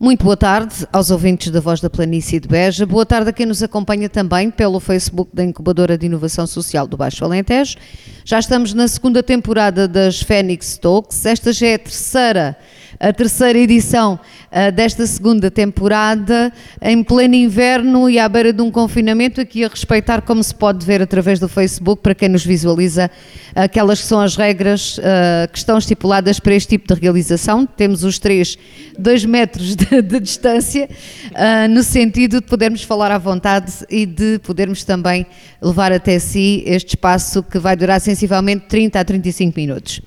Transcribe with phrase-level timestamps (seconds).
[0.00, 2.86] Muito boa tarde aos ouvintes da Voz da Planície de Beja.
[2.86, 6.96] Boa tarde a quem nos acompanha também pelo Facebook da Incubadora de Inovação Social do
[6.96, 7.76] Baixo Alentejo.
[8.24, 11.26] Já estamos na segunda temporada das Fênix Talks.
[11.26, 12.56] Esta já é a terceira
[13.00, 14.18] a terceira edição
[14.50, 16.52] uh, desta segunda temporada,
[16.82, 20.84] em pleno inverno e à beira de um confinamento, aqui a respeitar, como se pode
[20.84, 23.10] ver através do Facebook, para quem nos visualiza,
[23.54, 27.64] aquelas que são as regras uh, que estão estipuladas para este tipo de realização.
[27.64, 28.58] Temos os três,
[28.98, 30.88] dois metros de, de distância,
[31.30, 35.24] uh, no sentido de podermos falar à vontade e de podermos também
[35.62, 40.00] levar até si este espaço que vai durar sensivelmente 30 a 35 minutos.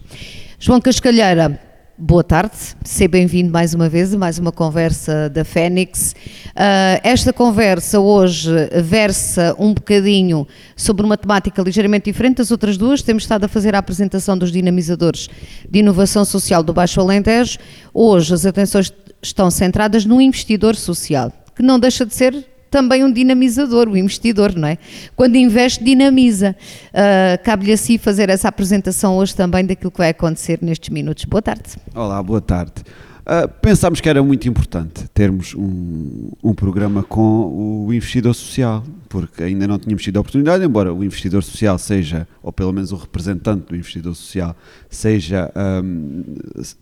[0.59, 1.59] João Cascalheira,
[1.98, 6.16] Boa tarde, seja bem-vindo mais uma vez a mais uma conversa da Fênix.
[6.48, 8.50] Uh, esta conversa hoje
[8.81, 13.02] versa um bocadinho sobre uma temática ligeiramente diferente das outras duas.
[13.02, 15.30] Temos estado a fazer a apresentação dos dinamizadores
[15.70, 17.59] de inovação social do Baixo Alentejo.
[17.94, 22.34] Hoje as atenções estão centradas no investidor social, que não deixa de ser
[22.71, 24.77] também um dinamizador, o investidor, não é?
[25.16, 26.55] Quando investe, dinamiza.
[26.88, 31.25] Uh, Cabe-lhe assim fazer essa apresentação hoje também daquilo que vai acontecer nestes minutos.
[31.25, 31.75] Boa tarde.
[31.94, 32.73] Olá, boa tarde.
[33.22, 39.44] Uh, pensámos que era muito importante termos um, um, programa com o investidor social, porque
[39.44, 42.95] ainda não tínhamos tido a oportunidade, embora o investidor social seja, ou pelo menos o
[42.95, 44.56] representante do investidor social,
[44.89, 45.52] seja,
[45.83, 46.23] um,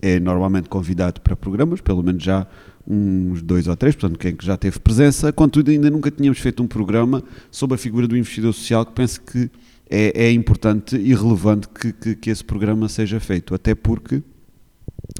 [0.02, 2.48] é normalmente convidado para programas, pelo menos já
[2.90, 6.68] uns dois ou três, portanto, quem já teve presença, contudo, ainda nunca tínhamos feito um
[6.68, 9.50] programa sobre a figura do investidor social que penso que
[9.90, 14.24] é, é importante e relevante que, que, que esse programa seja feito, até porque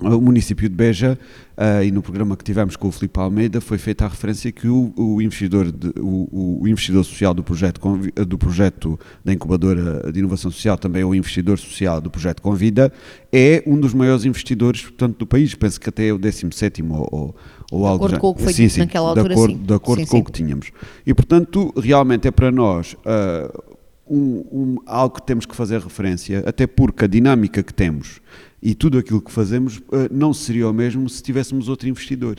[0.02, 1.18] o município de Beja,
[1.58, 4.68] uh, e no programa que tivemos com o Filipe Almeida, foi feita a referência que
[4.68, 7.82] o, o investidor, de, o, o, investidor social do projeto,
[8.28, 12.92] do projeto da incubadora de inovação social, também é o investidor social do projeto Convida,
[13.32, 17.08] é um dos maiores investidores portanto, do país, penso que até é o 17 ou,
[17.12, 17.36] ou,
[17.72, 18.18] ou algo já.
[18.18, 19.64] com o que foi sim, dito sim, naquela altura, de acordo, sim.
[19.64, 20.72] De acordo sim, com o que tínhamos.
[21.06, 22.94] E, portanto, realmente é para nós...
[22.94, 23.80] Uh,
[24.12, 28.20] um, um, algo que temos que fazer referência, até porque a dinâmica que temos
[28.62, 32.38] e tudo aquilo que fazemos eh, não seria o mesmo se tivéssemos outro investidor.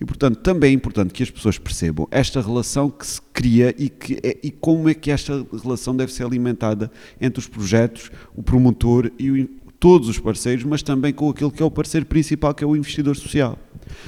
[0.00, 3.88] E, portanto, também é importante que as pessoas percebam esta relação que se cria e,
[3.88, 6.90] que é, e como é que esta relação deve ser alimentada
[7.20, 9.48] entre os projetos, o promotor e o,
[9.82, 12.76] todos os parceiros, mas também com aquele que é o parceiro principal, que é o
[12.76, 13.58] investidor social.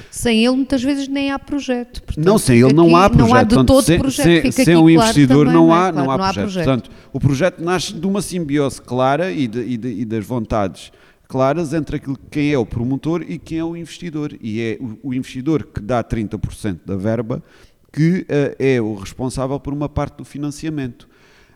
[0.09, 2.01] Sem ele, muitas vezes, nem há projeto.
[2.01, 3.29] Portanto, não, sem ele não há projeto.
[3.29, 4.51] Não há de todo Portanto, projeto.
[4.53, 6.43] Sem, sem um investidor claro não, há, não, há, não há projeto.
[6.43, 6.65] projeto.
[6.65, 10.91] Portanto, o projeto nasce de uma simbiose clara e, de, e, de, e das vontades
[11.27, 14.35] claras entre aquilo, quem é o promotor e quem é o investidor.
[14.41, 17.43] E é o, investidor que dá 30% da verba
[17.91, 21.07] que uh, é o responsável por uma parte do financiamento.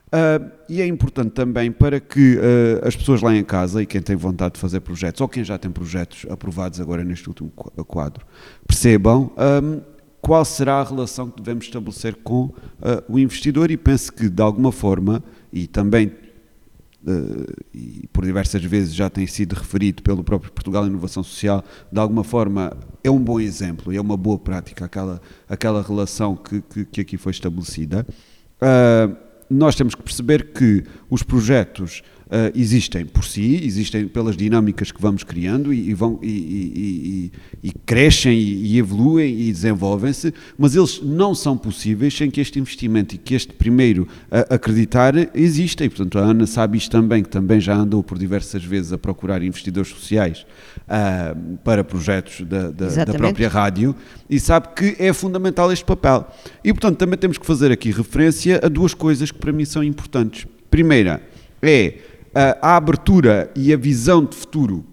[0.07, 4.01] Uh, e é importante também para que uh, as pessoas lá em casa e quem
[4.01, 8.25] tem vontade de fazer projetos, ou quem já tem projetos aprovados agora neste último quadro,
[8.65, 9.81] percebam um,
[10.21, 12.53] qual será a relação que devemos estabelecer com
[13.07, 16.11] o investidor e penso que, de alguma forma, e também
[17.73, 22.23] e por diversas vezes já tem sido referido pelo próprio Portugal Inovação Social, de alguma
[22.23, 27.01] forma é um bom exemplo, é uma boa prática aquela, aquela relação que, que, que
[27.01, 28.05] aqui foi estabelecida.
[28.61, 29.15] Uh,
[29.49, 35.01] nós temos que perceber que os projetos uh, existem por si, existem pelas dinâmicas que
[35.01, 37.31] vamos criando e, e vão, e,
[37.63, 43.15] e, crescem e, evoluem e desenvolvem-se, mas eles não são possíveis sem que este investimento
[43.15, 45.83] e que este primeiro uh, acreditar exista.
[45.83, 48.97] E, portanto, a Ana sabe isto também, que também já andou por diversas vezes a
[48.97, 50.45] procurar investidores sociais
[50.83, 53.95] uh, para projetos da, da, da própria rádio
[54.29, 56.27] e sabe que é fundamental este papel.
[56.63, 59.83] E, portanto, também temos que fazer aqui referência a duas coisas que para mim são
[59.83, 60.45] importantes.
[60.69, 61.21] Primeira
[61.61, 61.95] é
[62.33, 64.85] a abertura e a visão de futuro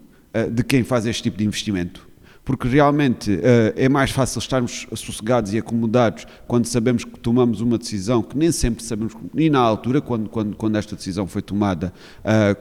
[0.51, 2.07] de quem faz este tipo de investimento.
[2.43, 3.41] Porque realmente
[3.75, 8.53] é mais fácil estarmos sossegados e acomodados quando sabemos que tomamos uma decisão que nem
[8.53, 11.91] sempre sabemos, e na altura, quando, quando, quando esta decisão foi tomada,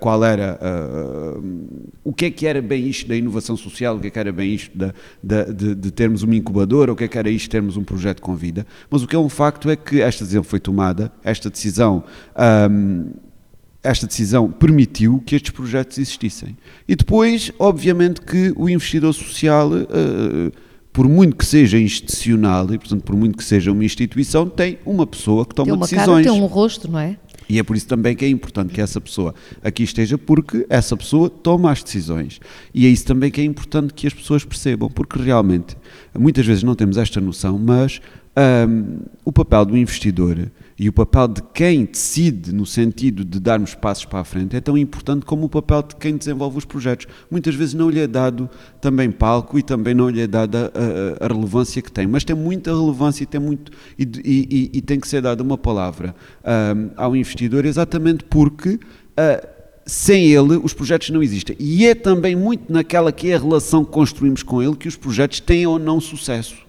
[0.00, 0.58] qual era,
[2.02, 4.32] o que é que era bem isto da inovação social, o que é que era
[4.32, 4.76] bem isto
[5.22, 8.20] de, de, termos uma incubadora, o que é que era isto de termos um projeto
[8.20, 11.48] com vida, mas o que é um facto é que esta decisão foi tomada, esta
[11.48, 12.02] decisão
[12.68, 13.12] um,
[13.86, 16.56] esta decisão permitiu que estes projetos existissem.
[16.88, 20.52] E depois, obviamente, que o investidor social, uh,
[20.92, 25.06] por muito que seja institucional e, portanto, por muito que seja uma instituição, tem uma
[25.06, 26.24] pessoa que toma tem uma decisões.
[26.24, 27.16] Cara, tem um rosto, não é?
[27.48, 30.96] E é por isso também que é importante que essa pessoa aqui esteja, porque essa
[30.96, 32.40] pessoa toma as decisões.
[32.74, 35.76] E é isso também que é importante que as pessoas percebam, porque realmente,
[36.18, 38.00] muitas vezes não temos esta noção, mas
[38.36, 43.74] um, o papel do investidor e o papel de quem decide no sentido de darmos
[43.74, 47.06] passos para a frente é tão importante como o papel de quem desenvolve os projetos.
[47.30, 51.24] Muitas vezes não lhe é dado também palco e também não lhe é dada a,
[51.24, 55.00] a, relevância que tem, mas tem muita relevância e tem, muito, e, e, e tem
[55.00, 59.56] que ser dada uma palavra um, ao investidor exatamente porque uh,
[59.86, 61.56] sem ele os projetos não existem.
[61.58, 64.96] E é também muito naquela que é a relação que construímos com ele que os
[64.96, 66.65] projetos têm ou não sucesso.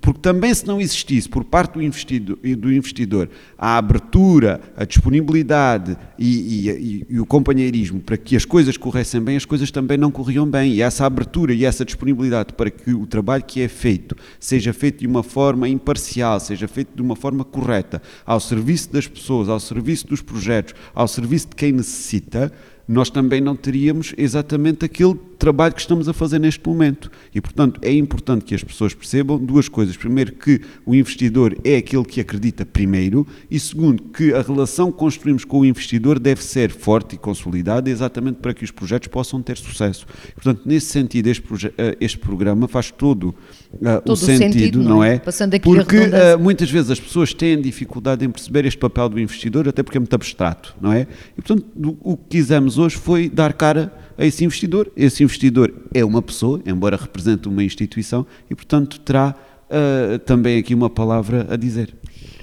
[0.00, 5.96] Porque também se não existisse por parte do investidor, do investidor a abertura, a disponibilidade
[6.18, 6.26] e,
[6.68, 10.46] e, e, o companheirismo para que as coisas corressem bem, as coisas também não corriam
[10.46, 10.72] bem.
[10.72, 15.00] E essa abertura e essa disponibilidade para que o trabalho que é feito seja feito
[15.00, 19.60] de uma forma imparcial, seja feito de uma forma correta, ao serviço das pessoas, ao
[19.60, 22.50] serviço dos projetos, ao serviço de quem necessita,
[22.90, 27.10] nós também não teríamos exatamente aquele trabalho que estamos a fazer neste momento.
[27.32, 29.96] E, portanto, é importante que as pessoas percebam duas coisas.
[29.96, 34.98] Primeiro, que o investidor é aquele que acredita primeiro, e segundo, que a relação que
[34.98, 39.40] construímos com o investidor deve ser forte e consolidada exatamente para que os projetos possam
[39.40, 40.04] ter sucesso.
[40.34, 41.44] Portanto, nesse sentido, este,
[41.78, 43.34] eh, este programa faz todo,
[43.74, 45.14] uh, todo o sentido, sentido, não é?
[45.14, 45.18] é?
[45.60, 49.82] porque uh, muitas vezes as pessoas têm dificuldade em perceber este papel do investidor, até
[49.82, 51.06] porque é muito abstrato, não é?
[51.38, 51.64] E, portanto,
[52.02, 54.90] o que quisemos hoje foi dar cara a esse investidor.
[54.96, 59.34] Esse investidor é uma pessoa, embora represente uma instituição, e, portanto, terá
[59.70, 61.94] uh, também aqui uma palavra a dizer.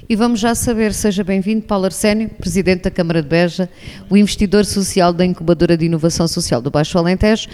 [0.09, 3.69] E vamos já saber, seja bem-vindo, Paulo Arsénio, Presidente da Câmara de Beja,
[4.09, 7.49] o investidor social da Incubadora de Inovação Social do Baixo Alentejo.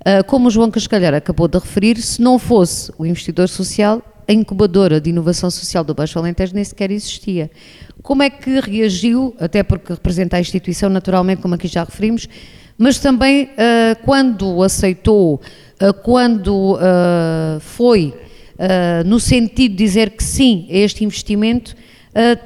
[0.00, 4.32] Uh, como o João Cascalhar acabou de referir, se não fosse o investidor social, a
[4.32, 7.50] incubadora de inovação social do Baixo Alentejo nem sequer existia.
[8.02, 12.28] Como é que reagiu, até porque representa a instituição naturalmente, como aqui já referimos,
[12.76, 15.40] mas também uh, quando aceitou,
[15.80, 18.14] uh, quando uh, foi
[19.04, 21.74] no sentido de dizer que sim a este investimento,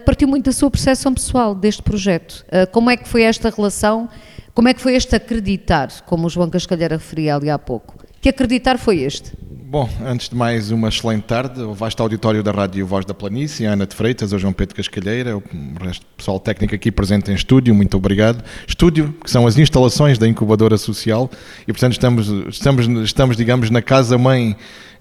[0.07, 2.47] partiu muito da sua percepção pessoal deste projeto.
[2.73, 4.09] como é que foi esta relação,
[4.55, 7.95] como é que foi este acreditar, como o João Cascalheira referia ali há pouco?
[8.23, 9.33] Que acreditar foi este?
[9.71, 11.61] Bom, antes de mais, uma excelente tarde.
[11.61, 14.75] O vasto auditório da Rádio Voz da Planície, a Ana de Freitas, o João Pedro
[14.75, 15.43] Cascalheira, o
[15.79, 18.43] resto do pessoal técnico aqui presente em estúdio, muito obrigado.
[18.67, 21.31] Estúdio, que são as instalações da incubadora social,
[21.67, 24.57] e portanto estamos, estamos, estamos digamos, na casa-mãe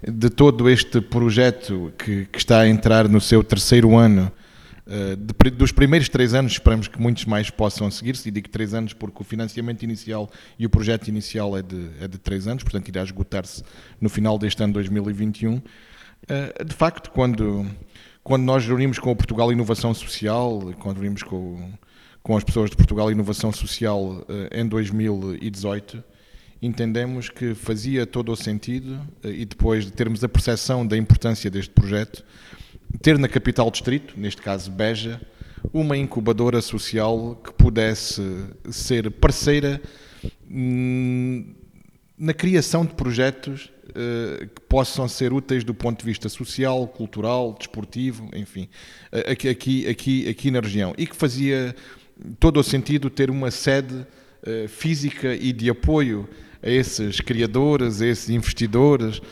[0.06, 4.30] de todo este projeto que, que está a entrar no seu terceiro ano
[4.88, 8.72] eh, de, dos primeiros três anos, esperamos que muitos mais possam seguir-se, e digo três
[8.72, 12.62] anos porque o financiamento inicial e o projeto inicial é de, é de três anos,
[12.62, 13.62] portanto irá esgotar-se
[14.00, 15.60] no final deste ano 2021.
[16.26, 17.66] Eh, de facto, quando,
[18.24, 21.70] quando nós reunimos com o Portugal Inovação Social, quando reunimos com,
[22.22, 26.02] com as pessoas de Portugal Inovação Social eh, em 2018,
[26.62, 31.70] entendemos que fazia todo o sentido, e depois de termos a percepção da importância deste
[31.72, 32.24] projeto,
[33.02, 35.20] ter na capital distrito, neste caso Beja,
[35.72, 38.22] uma incubadora social que pudesse
[38.70, 39.80] ser parceira
[40.50, 41.54] hum,
[42.16, 47.54] na criação de projetos uh, que possam ser úteis do ponto de vista social, cultural,
[47.58, 48.68] desportivo, enfim,
[49.12, 50.94] uh, aqui, aqui, aqui, aqui na região.
[50.96, 51.74] E que fazia
[52.40, 56.28] todo o sentido ter uma sede uh, física e de apoio
[56.62, 59.22] a esses criadores, a esses investidores, eh,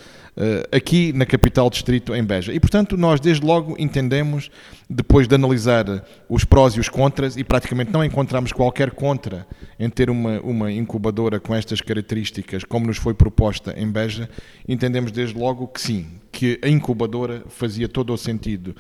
[0.71, 2.53] aqui na capital distrito, em Beja.
[2.53, 4.51] E, portanto, nós desde logo entendemos,
[4.89, 9.47] depois de analisar os prós e os contras, e praticamente não encontramos qualquer contra
[9.79, 14.29] em ter uma, uma incubadora com estas características, como nos foi proposta em Beja,
[14.69, 18.77] entendemos desde logo que sim, que a incubadora fazia todo o sentido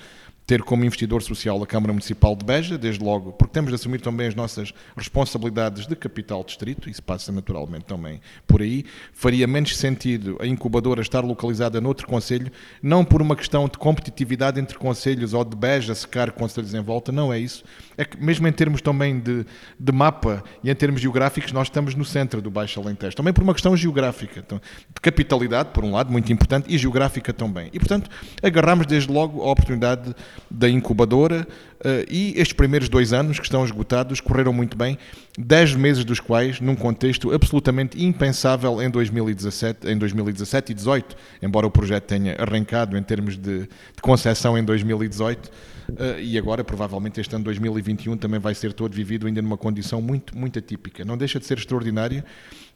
[0.46, 4.00] ter como investidor social a Câmara Municipal de Beja, desde logo, porque temos de assumir
[4.00, 8.84] também as nossas responsabilidades de capital distrito, isso passa naturalmente também por aí.
[9.12, 14.60] Faria menos sentido a incubadora estar localizada noutro conselho, não por uma questão de competitividade
[14.60, 17.64] entre conselhos ou de Beja secar conselhos em volta, não é isso.
[17.98, 19.44] É que mesmo em termos também de,
[19.80, 23.42] de mapa e em termos geográficos, nós estamos no centro do Baixo Alentejo, também por
[23.42, 24.60] uma questão geográfica, então,
[24.94, 27.68] de capitalidade, por um lado, muito importante, e geográfica também.
[27.72, 28.08] E, portanto,
[28.42, 30.14] agarramos desde logo a oportunidade
[30.50, 31.46] da incubadora
[31.80, 34.98] uh, e estes primeiros dois anos que estão esgotados correram muito bem,
[35.38, 41.66] dez meses dos quais num contexto absolutamente impensável em 2017, em 2017 e 2018, embora
[41.66, 45.50] o projeto tenha arrancado em termos de, de concessão em 2018,
[45.88, 50.02] Uh, e agora, provavelmente, este ano 2021 também vai ser todo vivido ainda numa condição
[50.02, 51.04] muito, muito atípica.
[51.04, 52.24] Não deixa de ser extraordinário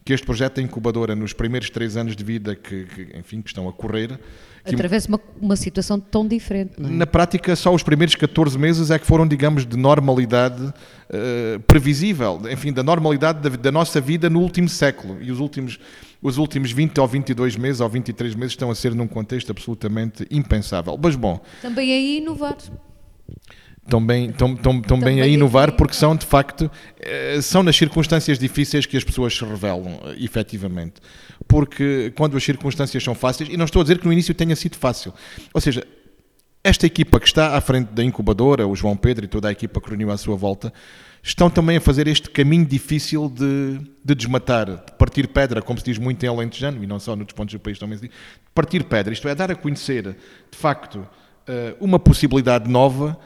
[0.05, 3.49] que este projeto da incubadora, nos primeiros três anos de vida que, que enfim, que
[3.49, 4.19] estão a correr,
[4.65, 6.75] atravessa uma, uma situação tão diferente.
[6.79, 6.83] É?
[6.83, 12.41] Na prática, só os primeiros 14 meses é que foram, digamos, de normalidade uh, previsível,
[12.51, 15.19] enfim, da normalidade da, da, nossa vida no último século.
[15.23, 15.79] E os últimos,
[16.21, 20.27] os últimos 20 ou 22 meses ou 23 meses estão a ser num contexto absolutamente
[20.31, 20.99] impensável.
[21.03, 21.41] Mas bom.
[21.63, 22.57] Também aí inovar
[23.85, 26.71] estão bem, estão bem a inovar porque são, de facto,
[27.01, 30.95] eh, são nas circunstâncias difíceis que as pessoas se revelam, eh, efetivamente.
[31.49, 34.55] Porque quando as circunstâncias são fáceis, e não estou a dizer que no início tenha
[34.55, 35.13] sido fácil,
[35.53, 35.87] ou seja,
[36.63, 39.81] esta equipa que está à frente da incubadora, o João Pedro e toda a equipa
[39.81, 40.73] que reuniu à sua volta,
[41.23, 45.85] estão também a fazer este caminho difícil de, de desmatar, de partir pedra, como se
[45.85, 48.17] diz muito em Alentejano, e não só nos pontos do país também se diz,
[48.55, 50.17] partir pedra, isto é, dar a conhecer,
[50.51, 51.07] de facto,
[51.47, 53.19] eh, uma possibilidade nova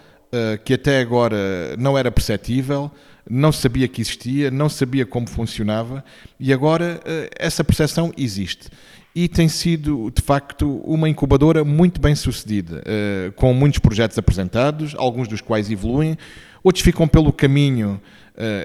[0.65, 2.91] que até agora não era perceptível,
[3.29, 6.05] não sabia que existia, não sabia como funcionava
[6.39, 8.69] e agora uh, essa percepção existe.
[9.15, 14.95] E tem sido, de facto, uma incubadora muito bem sucedida, uh, com muitos projetos apresentados,
[14.97, 16.19] alguns dos quais evoluem,
[16.63, 18.01] outros ficam pelo caminho,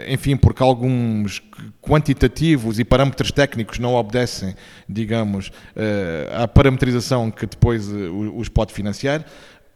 [0.08, 1.44] enfim, porque alguns
[1.82, 4.56] quantitativos e parâmetros técnicos não obedecem,
[4.88, 5.52] digamos,
[6.32, 9.26] à parametrização que depois os pode financiar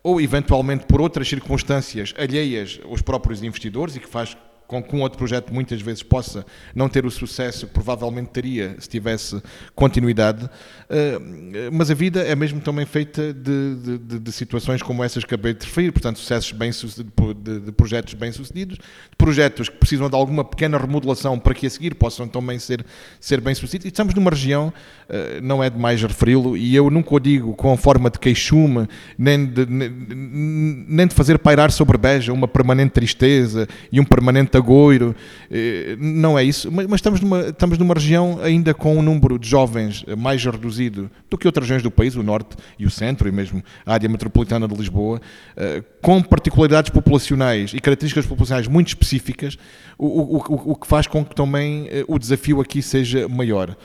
[0.04, 4.38] ou eventualmente por outras circunstâncias alheias aos próprios investidores e que faz
[4.82, 8.76] com que um outro projeto muitas vezes possa não ter o sucesso que provavelmente teria
[8.80, 9.42] se tivesse
[9.76, 10.50] continuidade,
[10.90, 11.20] eh,
[11.72, 15.54] mas a vida é mesmo também feita de, de, de situações como essas que acabei
[15.54, 20.44] de referir, portanto, sucessos bem de, de projetos bem-sucedidos, de projetos que precisam de alguma
[20.44, 22.86] pequena remodelação para que a seguir possam também ser,
[23.20, 23.86] ser bem-sucedidos.
[23.86, 24.74] E estamos numa região,
[25.10, 28.88] eh, não é demais referi-lo, e eu nunca o digo com forma de queixume,
[29.18, 35.14] nem de, nem de fazer pairar sobre Beja uma permanente tristeza e um permanente Tagoiro,
[35.52, 39.48] eh, não é isso, mas, estamos, numa, estamos numa região ainda com um número de
[39.48, 43.32] jovens mais reduzido do que outras regiões do país, o Norte e o Centro, e
[43.32, 45.22] mesmo a área metropolitana de Lisboa,
[45.58, 49.58] eh, com particularidades populacionais e características populacionais muito específicas,
[49.98, 53.76] o, o, o que faz com que também eh, o desafio aqui seja maior.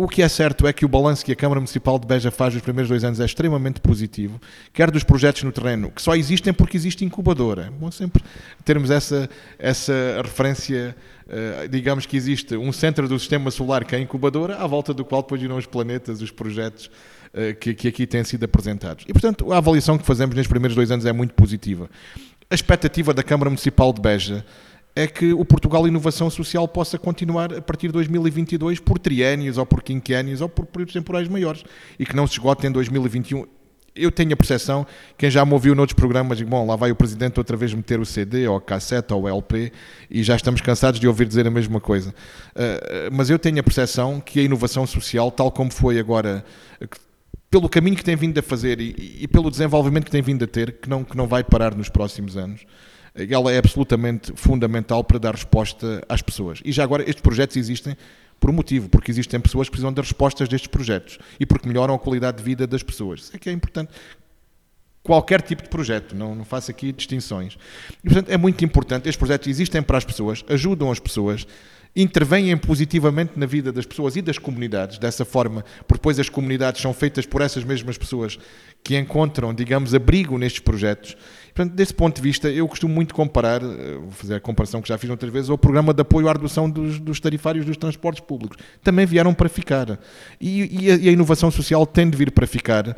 [0.00, 2.54] O que é certo é que o balanço que a Câmara Municipal de Beja faz
[2.54, 4.40] nos primeiros dois anos é extremamente positivo,
[4.72, 7.72] quer dos projetos no terreno, que só existem porque existe incubadora.
[7.80, 8.22] Bom sempre
[8.64, 9.28] termos essa,
[9.58, 10.94] essa referência,
[11.26, 14.94] uh, digamos que existe um centro do sistema solar que é a incubadora, à volta
[14.94, 16.88] do qual depois irão os planetas, os projetos
[17.34, 19.04] uh, que, que aqui têm sido apresentados.
[19.08, 21.90] E, portanto, a avaliação que fazemos nestes primeiros dois anos é muito positiva.
[22.48, 24.46] A expectativa da Câmara Municipal de Beja
[24.98, 29.64] é que o Portugal Inovação Social possa continuar a partir de 2022 por triénios ou
[29.64, 31.62] por quinquénios ou por períodos temporais maiores
[31.96, 33.46] e que não se esgote em 2021.
[33.94, 34.84] Eu tenho a percepção,
[35.16, 38.04] quem já me ouviu noutros programas, bom, lá vai o Presidente outra vez meter o
[38.04, 39.70] CD ou a cassete ou o LP
[40.10, 42.10] e já estamos cansados de ouvir dizer a mesma coisa.
[42.10, 46.44] Uh, mas eu tenho a percepção que a inovação social, tal como foi agora,
[47.50, 50.46] pelo caminho que tem vindo a fazer e, e pelo desenvolvimento que tem vindo a
[50.46, 52.66] ter, que não, que não vai parar nos próximos anos,
[53.14, 56.60] ela é absolutamente fundamental para dar resposta às pessoas.
[56.64, 57.96] E já agora, estes projetos existem
[58.38, 61.94] por um motivo, porque existem pessoas que precisam das respostas destes projetos e porque melhoram
[61.94, 63.22] a qualidade de vida das pessoas.
[63.22, 63.92] Isso é que é importante.
[65.02, 67.56] Qualquer tipo de projeto, não, não faço aqui distinções.
[68.04, 69.08] E, portanto, é muito importante.
[69.08, 71.46] Estes projetos existem para as pessoas, ajudam as pessoas,
[71.94, 76.80] intervêm positivamente na vida das pessoas e das comunidades, dessa forma, porque depois as comunidades
[76.80, 78.38] são feitas por essas mesmas pessoas
[78.82, 81.16] que encontram, digamos, abrigo nestes projetos
[81.58, 84.88] Portanto, desse ponto de vista, eu costumo muito comparar, eh, vou fazer a comparação que
[84.88, 88.20] já fiz outras vezes, ao programa de apoio à redução dos, dos tarifários dos transportes
[88.24, 88.56] públicos.
[88.80, 89.98] Também vieram para ficar.
[90.40, 92.86] E, e, a, e a, inovação social tem de vir para ficar.
[92.86, 92.94] Uh,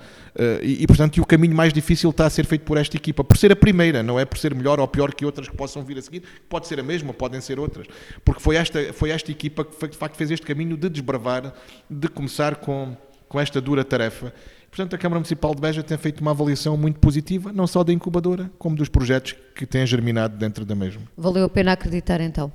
[0.63, 3.39] e, e, portanto, o caminho mais difícil está a ser feito por esta equipa, por
[3.39, 5.97] ser a primeira, não é por ser melhor ou pior que outras que possam vir
[5.97, 6.23] a seguir.
[6.47, 7.87] Pode ser a mesma, podem ser outras.
[8.23, 11.55] Porque foi esta, foi esta equipa que, de facto, fez este caminho de desbravar,
[11.89, 12.95] de começar com,
[13.27, 14.35] com esta dura tarefa
[14.71, 17.93] Portanto, a Câmara Municipal de Beja tem feito uma avaliação muito positiva, não só da
[17.93, 21.03] incubadora, como dos projetos que têm germinado dentro da mesma.
[21.17, 22.53] Valeu a pena acreditar então?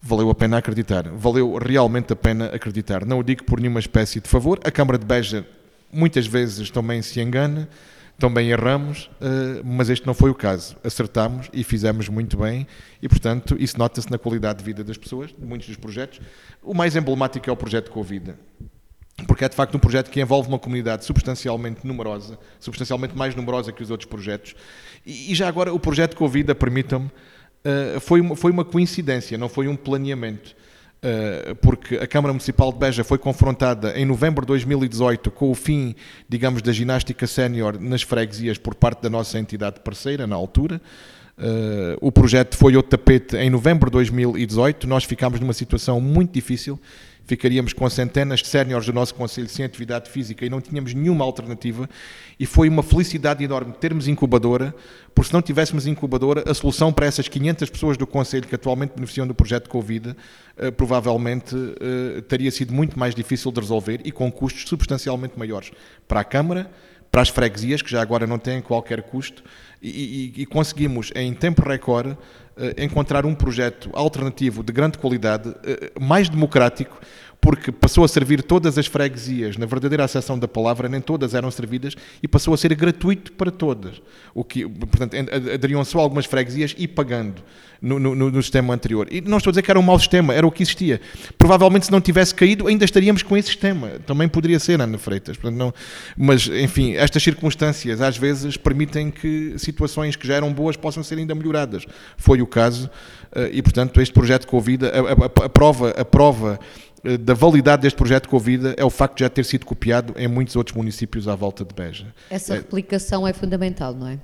[0.00, 1.08] Valeu a pena acreditar.
[1.08, 3.04] Valeu realmente a pena acreditar.
[3.04, 4.60] Não o digo por nenhuma espécie de favor.
[4.62, 5.44] A Câmara de Beja
[5.90, 7.68] muitas vezes também se engana,
[8.16, 10.76] também erramos, eh, mas este não foi o caso.
[10.84, 12.66] Acertámos e fizemos muito bem
[13.02, 16.20] e, portanto, isso nota-se na qualidade de vida das pessoas, de muitos dos projetos.
[16.62, 18.34] O mais emblemático é o projeto Covid
[19.26, 23.72] porque é de facto um projeto que envolve uma comunidade substancialmente numerosa, substancialmente mais numerosa
[23.72, 24.54] que os outros projetos.
[25.06, 29.68] E, já agora, o projeto Covida, permitam-me, uh, foi, uma, foi uma coincidência, não foi
[29.68, 30.56] um planeamento.
[31.04, 35.54] Uh, porque a Câmara Municipal de Beja foi confrontada em novembro de 2018 com o
[35.54, 35.94] fim,
[36.26, 40.80] digamos, da ginástica sénior nas freguesias por parte da nossa entidade parceira, na altura.
[41.36, 44.86] Uh, o projeto foi ao tapete em novembro de 2018.
[44.86, 46.80] Nós ficámos numa situação muito difícil
[47.26, 51.24] ficaríamos com centenas de séniores do nosso Conselho sem atividade física e não tínhamos nenhuma
[51.24, 51.88] alternativa.
[52.38, 54.74] E foi uma felicidade enorme termos incubadora,
[55.14, 58.92] porque se não tivéssemos incubadora, a solução para essas 500 pessoas do Conselho que atualmente
[58.94, 60.14] beneficiam do projeto Covid
[60.56, 65.70] eh, provavelmente eh, teria sido muito mais difícil de resolver e com custos substancialmente maiores
[66.06, 66.70] para a Câmara,
[67.10, 69.44] para as freguesias, que já agora não têm qualquer custo,
[69.88, 72.16] e, e, conseguimos, em tempo recorde,
[72.56, 76.98] eh, encontrar um projeto alternativo de grande qualidade, eh, mais democrático,
[77.40, 81.50] porque passou a servir todas as freguesias, na verdadeira acessão da palavra, nem todas eram
[81.50, 84.00] servidas, e passou a ser gratuito para todas.
[84.34, 85.14] O que, portanto,
[85.52, 87.42] aderiam só algumas freguesias e pagando
[87.84, 89.06] no, no, no, sistema anterior.
[89.10, 91.00] E não estou a dizer que era um mau sistema, era o que existia.
[91.36, 93.90] Provavelmente, se não tivesse caído, ainda estaríamos com esse sistema.
[94.06, 95.36] Também poderia ser, Ana Freitas.
[95.36, 95.74] Portanto, não,
[96.16, 101.18] mas, enfim, estas circunstâncias às vezes permitem que situações que já eram boas possam ser
[101.18, 101.84] ainda melhoradas.
[102.16, 102.88] Foi o caso,
[103.34, 105.48] eh, e portanto, este projeto Covid, a, a,
[107.04, 110.26] eh, da validade deste projeto Covid é o facto de já ter sido copiado em
[110.26, 112.06] muitos outros municípios à volta de Beja.
[112.30, 114.18] Essa replicação é fundamental, não é?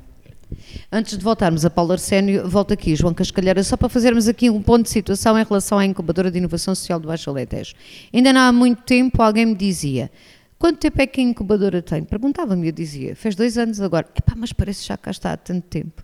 [0.91, 4.61] Antes de voltarmos a Paulo Arsénio, volto aqui, João Cascalheira, só para fazermos aqui um
[4.61, 7.75] ponto de situação em relação à incubadora de inovação social do Baixo Alentejo.
[8.13, 10.11] Ainda não há muito tempo alguém me dizia,
[10.59, 12.03] quanto tempo é que a incubadora tem?
[12.03, 14.09] Perguntava-me, eu dizia, fez dois anos agora.
[14.17, 16.03] Epá, mas parece que já cá está há tanto tempo.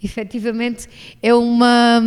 [0.00, 0.88] Efetivamente,
[1.20, 2.00] é, uma,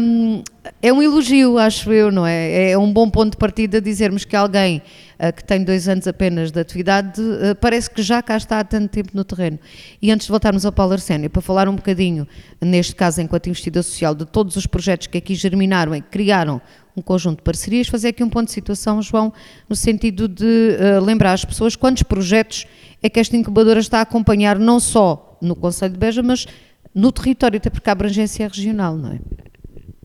[0.81, 2.71] é um elogio, acho eu, não é?
[2.71, 4.81] É um bom ponto de partida dizermos que alguém
[5.19, 8.63] uh, que tem dois anos apenas de atividade uh, parece que já cá está há
[8.63, 9.60] tanto tempo no terreno.
[10.01, 12.25] E antes de voltarmos ao Paulo Arsénio, para falar um bocadinho,
[12.62, 16.62] neste caso, enquanto investidor social, de todos os projetos que aqui germinaram e criaram
[16.95, 19.33] um conjunto de parcerias, fazer aqui um ponto de situação, João,
[19.67, 22.65] no sentido de uh, lembrar às pessoas quantos projetos
[23.03, 26.48] é que esta incubadora está a acompanhar, não só no Conselho de Beja, mas
[26.93, 29.19] no território, até porque a abrangência é regional, não é?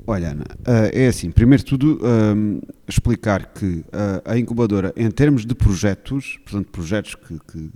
[0.08, 5.10] Olha, Ana, eh, é assim, primeiro de tudo, ehm, explicar que uh, a incubadora, em
[5.10, 7.70] termos de projetos, portanto, projetos que, que,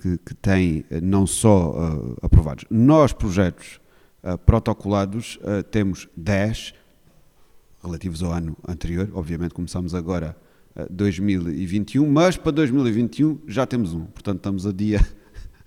[0.00, 1.74] que, que têm eh, não só
[2.22, 3.80] aprovados, nós, projetos
[4.44, 5.38] protocolados,
[5.70, 6.74] temos 10
[7.84, 10.36] relativos ao ano anterior, obviamente começamos agora
[10.90, 15.00] 2021, mas para 2021 já temos um, portanto, estamos a dia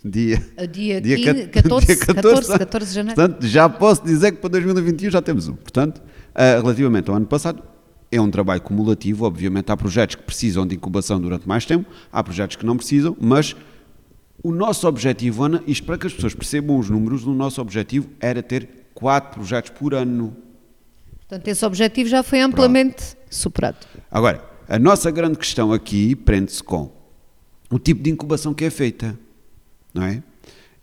[0.04, 0.42] dia,
[0.72, 3.16] dia, dia, 15, 14, dia 14, 14, 14 de janeiro.
[3.16, 5.56] Portanto, já posso dizer que para 2021 já temos um.
[5.56, 7.62] Portanto, uh, relativamente ao ano passado,
[8.12, 9.26] é um trabalho cumulativo.
[9.26, 13.16] Obviamente, há projetos que precisam de incubação durante mais tempo, há projetos que não precisam,
[13.20, 13.56] mas
[14.42, 18.10] o nosso objetivo, Ana, isto para que as pessoas percebam os números, o nosso objetivo
[18.20, 20.36] era ter quatro projetos por ano.
[21.28, 23.26] Portanto, esse objetivo já foi amplamente Pronto.
[23.30, 23.78] superado.
[24.10, 26.90] Agora, a nossa grande questão aqui prende-se com
[27.70, 29.18] o tipo de incubação que é feita
[29.94, 30.24] não é?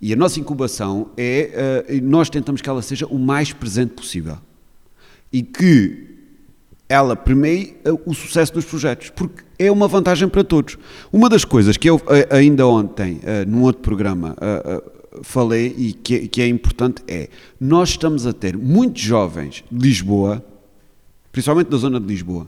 [0.00, 4.38] E a nossa incubação é, uh, nós tentamos que ela seja o mais presente possível
[5.32, 6.16] e que
[6.88, 10.76] ela permeie uh, o sucesso dos projetos, porque é uma vantagem para todos.
[11.10, 14.36] Uma das coisas que eu uh, ainda ontem, num outro programa,
[15.22, 19.88] falei e que, é, que é importante é, nós estamos a ter muitos jovens de
[19.88, 20.44] Lisboa,
[21.32, 22.46] principalmente da zona de Lisboa,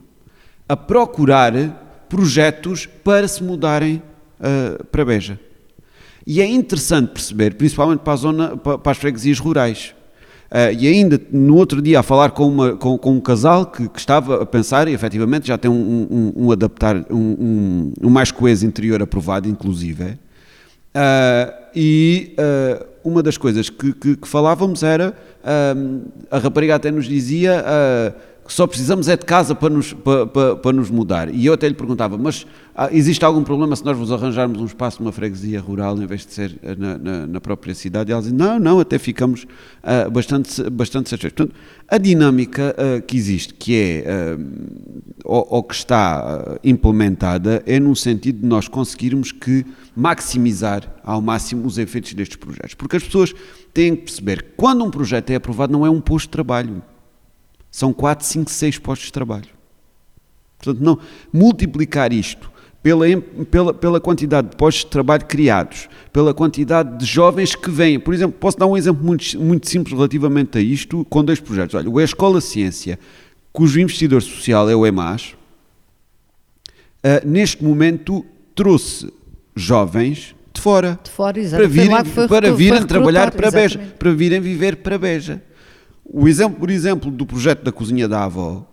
[0.68, 4.02] a procurar projetos para se mudarem
[4.92, 5.40] para Beja.
[6.30, 9.94] E é interessante perceber, principalmente para, zona, para as freguesias rurais.
[10.50, 13.88] Uh, e ainda no outro dia a falar com, uma, com, com um casal que,
[13.88, 18.30] que, estava a pensar, e efetivamente já tem um, um, um adaptar, um, um, mais
[18.30, 20.04] coeso interior aprovado, inclusive.
[20.04, 25.16] Uh, e uh, uma das coisas que, que, que falávamos era,
[26.30, 27.64] a rapariga até nos dizia
[28.48, 31.32] só precisamos é de casa para nos, para, para, para nos mudar.
[31.32, 34.64] E eu até lhe perguntava, mas ah, existe algum problema se nós vos arranjarmos um
[34.64, 38.10] espaço numa freguesia rural em vez de ser eh, na, na, na própria cidade?
[38.10, 41.36] E ela dizia, não, não, até ficamos uh, bastante, bastante satisfeitos.
[41.36, 41.54] Portanto,
[41.86, 44.42] a dinâmica uh, que existe, que é, uh,
[45.24, 51.66] ou, ou, que está implementada, é no sentido de nós conseguirmos que maximizar ao máximo
[51.66, 52.72] os efeitos destes projetos.
[52.72, 53.34] Porque as pessoas
[53.74, 56.82] têm que perceber que quando um projeto é aprovado não é um posto de trabalho
[57.78, 59.46] são 4, 5, 6 postos de trabalho.
[60.58, 60.98] Portanto, não
[61.32, 62.50] multiplicar isto
[62.82, 63.04] pela,
[63.48, 68.00] pela, pela quantidade de postos de trabalho criados, pela quantidade de jovens que vêm.
[68.00, 71.76] Por exemplo, posso dar um exemplo muito, muito simples relativamente a isto, com dois projetos.
[71.76, 72.98] Olha, o Escola Ciência,
[73.52, 75.36] cujo investidor social é o EMAS,
[77.04, 79.12] uh, neste momento trouxe
[79.54, 84.78] jovens de fora, de fora para virem, para virem trabalhar para Beja, para virem viver
[84.78, 85.42] para Beja.
[86.08, 88.66] O exemplo, por exemplo, do projeto da Cozinha da Avó,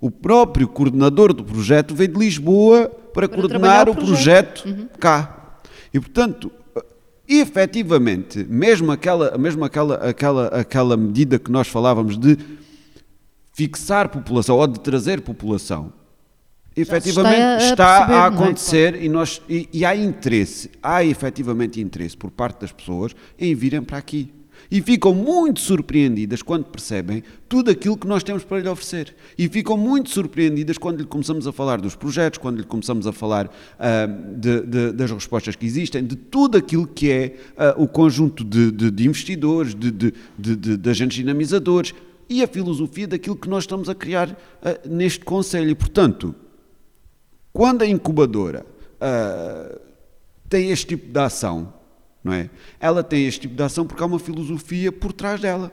[0.00, 4.88] o próprio coordenador do projeto veio de Lisboa para, para coordenar o projeto, projeto uhum.
[4.98, 5.58] cá.
[5.92, 6.52] E, portanto,
[7.28, 12.38] efetivamente, mesmo aquela, mesmo aquela, aquela, aquela medida que nós falávamos de
[13.52, 15.92] fixar população ou de trazer população,
[16.76, 18.26] efetivamente está a, está a é?
[18.28, 19.04] acontecer é?
[19.04, 23.82] e, nós, e, e há interesse, há efetivamente interesse por parte das pessoas em virem
[23.82, 24.30] para aqui
[24.70, 29.14] e ficam muito surpreendidas quando percebem tudo aquilo que nós temos para lhe oferecer.
[29.38, 33.12] E ficam muito surpreendidas quando lhe começamos a falar dos projetos, quando lhe começamos a
[33.12, 37.36] falar uh, de, de, das respostas que existem, de tudo aquilo que é
[37.76, 40.12] uh, o conjunto de, de investidores, de,
[40.88, 41.94] agentes dinamizadores
[42.28, 45.70] e a filosofia daquilo que nós estamos a criar uh, neste Conselho.
[45.70, 46.34] E, portanto,
[47.52, 48.66] quando a incubadora
[50.48, 51.72] tem este tipo de ação,
[52.26, 52.50] não é?
[52.80, 55.72] Ela tem este tipo de ação porque há uma filosofia por trás dela.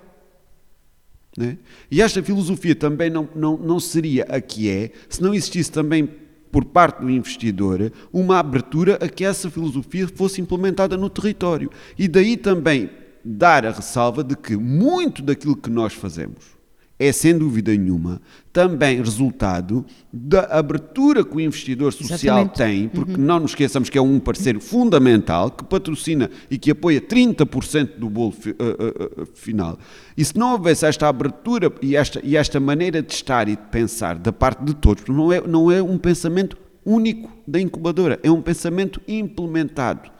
[1.39, 1.57] É?
[1.89, 6.07] E esta filosofia também não, não, não seria a que é se não existisse também
[6.51, 11.71] por parte do investidor uma abertura a que essa filosofia fosse implementada no território.
[11.97, 12.91] E daí também
[13.25, 16.52] dar a ressalva de que muito daquilo que nós fazemos
[16.99, 22.55] é, sem dúvida nenhuma, também resultado da abertura que o investidor social Exatamente.
[22.55, 23.25] tem, porque uhum.
[23.25, 28.09] não nos esqueçamos que é um parceiro fundamental que patrocina e que apoia 30% do
[28.09, 29.77] bolo uh, uh, uh, final.
[30.15, 33.63] E se não houvesse esta abertura e esta, e esta maneira de estar e de
[33.71, 38.29] pensar da parte de todos, não é, não é um pensamento único da incubadora, é
[38.29, 40.12] um pensamento implementado.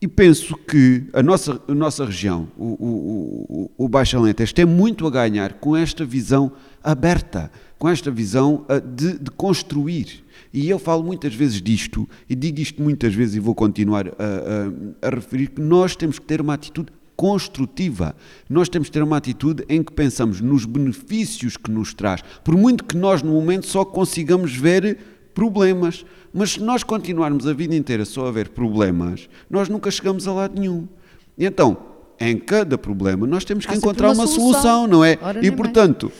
[0.00, 5.06] E penso que a nossa, a nossa região, o, o, o, Baixo Alentejo, tem muito
[5.06, 6.52] a ganhar com esta visão
[6.84, 10.22] aberta, com esta visão uh, de, de, construir.
[10.52, 15.06] E eu falo muitas vezes disto, e digo isto muitas vezes e vou continuar a,
[15.06, 18.14] a, a referir, que nós temos que ter uma atitude construtiva.
[18.50, 22.54] Nós temos que ter uma atitude em que pensamos nos benefícios que nos traz, por
[22.54, 26.06] muito que nós no momento só consigamos ver problemas.
[26.32, 30.32] Mas se nós continuarmos a vida inteira só a ver problemas, nós nunca chegamos a
[30.32, 30.88] lado nenhum.
[31.36, 31.76] E então,
[32.18, 34.62] em cada problema, nós temos que Há encontrar uma, uma solução.
[34.62, 34.86] solução.
[34.86, 35.18] não é?
[35.20, 36.10] Ora, e portanto.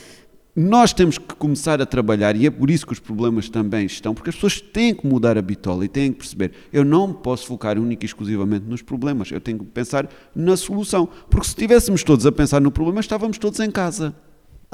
[0.58, 4.14] Nós temos que começar a trabalhar, e é por isso que os problemas também estão,
[4.14, 7.46] porque as pessoas têm que mudar a bitola e têm que perceber: eu não posso
[7.46, 11.06] focar única e exclusivamente nos problemas, eu tenho que pensar na solução.
[11.28, 14.14] Porque se estivéssemos todos a pensar no problema, estávamos todos em casa.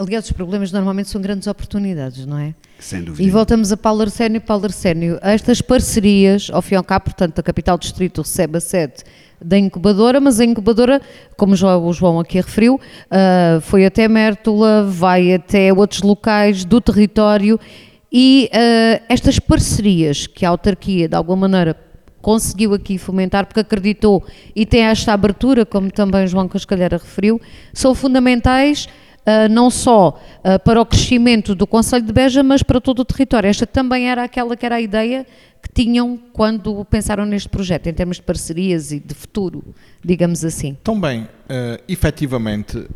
[0.03, 2.55] Aliás, os problemas normalmente são grandes oportunidades, não é?
[2.79, 3.23] Sem dúvida.
[3.23, 4.41] E voltamos a Paulo Arsénio.
[4.41, 8.61] Paulo Arsénio, estas parcerias, ao fim e ao cabo, portanto, a Capital Distrito recebe a
[8.61, 9.05] sede
[9.41, 11.01] da incubadora, mas a incubadora,
[11.37, 17.59] como o João aqui referiu, uh, foi até Mértola, vai até outros locais do território
[18.11, 21.77] e uh, estas parcerias que a autarquia, de alguma maneira,
[22.21, 27.41] conseguiu aqui fomentar, porque acreditou e tem esta abertura, como também João Cascalheira referiu,
[27.75, 28.88] são fundamentais
[29.51, 33.49] não só uh, para o crescimento do Conselho de Beja, mas para todo o território.
[33.49, 35.27] Esta também era aquela que era a ideia
[35.63, 39.63] que tinham quando pensaram neste projeto, em termos de parcerias e de futuro,
[40.05, 40.77] digamos assim.
[40.83, 41.29] Também, uh,
[41.87, 42.89] efetivamente, uh,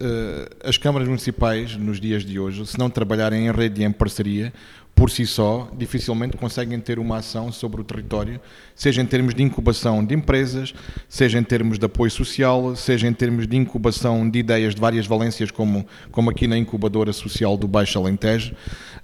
[0.65, 4.53] as câmaras municipais, nos dias de hoje, se não trabalharem em rede e em parceria,
[4.97, 8.41] por si só, dificilmente conseguem ter uma ação sobre o território,
[8.75, 10.75] seja em termos de incubação de empresas,
[11.07, 15.07] seja em termos de apoio social, seja em termos de incubação de ideias de várias
[15.07, 18.55] valências, como, como aqui na incubadora social do Baixo Alentejo.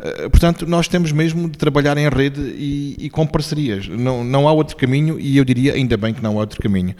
[0.01, 3.87] Eh, portanto, nós temos mesmo de trabalhar em rede e, e com parcerias.
[3.87, 6.95] Não, não há outro caminho e eu diria ainda bem que não há outro caminho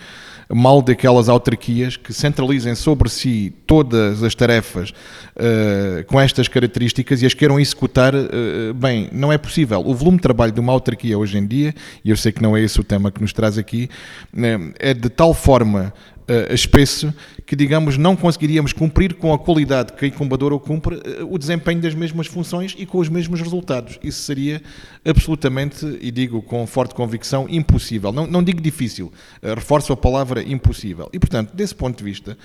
[0.55, 7.27] mal daquelas autarquias que centralizem sobre si todas as tarefas uh, com estas características e
[7.27, 9.09] as queiram executar uh, bem.
[9.13, 9.83] Não é possível.
[9.85, 12.57] O volume de trabalho de uma autarquia hoje em dia, e eu sei que não
[12.57, 13.89] é esse o tema que nos traz aqui,
[14.35, 15.93] uh, é de tal forma
[16.29, 17.13] uh, espesso
[17.45, 21.81] que, digamos, não conseguiríamos cumprir com a qualidade que a incubadora cumpre uh, o desempenho
[21.81, 23.99] das mesmas funções e com os mesmos resultados.
[24.03, 24.63] Isso seria
[25.05, 28.13] absolutamente, e digo com forte convicção, impossível.
[28.13, 31.09] Não, não digo difícil, uh, reforço a palavra impossível.
[31.13, 32.37] E, portanto, desse ponto de vista,